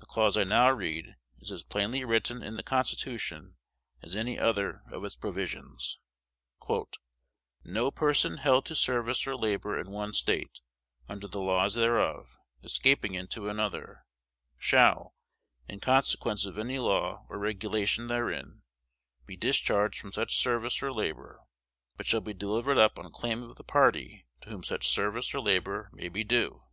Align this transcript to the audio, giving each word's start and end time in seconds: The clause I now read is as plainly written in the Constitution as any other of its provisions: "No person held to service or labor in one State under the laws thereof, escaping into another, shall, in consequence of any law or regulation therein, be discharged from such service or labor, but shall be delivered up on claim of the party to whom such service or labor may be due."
The 0.00 0.06
clause 0.06 0.38
I 0.38 0.44
now 0.44 0.70
read 0.70 1.16
is 1.40 1.52
as 1.52 1.62
plainly 1.62 2.02
written 2.02 2.42
in 2.42 2.56
the 2.56 2.62
Constitution 2.62 3.58
as 4.00 4.16
any 4.16 4.38
other 4.38 4.82
of 4.90 5.04
its 5.04 5.14
provisions: 5.14 5.98
"No 7.64 7.90
person 7.90 8.38
held 8.38 8.64
to 8.64 8.74
service 8.74 9.26
or 9.26 9.36
labor 9.36 9.78
in 9.78 9.90
one 9.90 10.14
State 10.14 10.62
under 11.06 11.28
the 11.28 11.42
laws 11.42 11.74
thereof, 11.74 12.38
escaping 12.62 13.14
into 13.14 13.50
another, 13.50 14.06
shall, 14.56 15.14
in 15.68 15.80
consequence 15.80 16.46
of 16.46 16.56
any 16.56 16.78
law 16.78 17.26
or 17.28 17.36
regulation 17.38 18.06
therein, 18.06 18.62
be 19.26 19.36
discharged 19.36 20.00
from 20.00 20.12
such 20.12 20.34
service 20.38 20.82
or 20.82 20.94
labor, 20.94 21.40
but 21.98 22.06
shall 22.06 22.22
be 22.22 22.32
delivered 22.32 22.78
up 22.78 22.98
on 22.98 23.12
claim 23.12 23.42
of 23.42 23.56
the 23.56 23.64
party 23.64 24.24
to 24.40 24.48
whom 24.48 24.64
such 24.64 24.88
service 24.88 25.34
or 25.34 25.40
labor 25.42 25.90
may 25.92 26.08
be 26.08 26.24
due." 26.24 26.64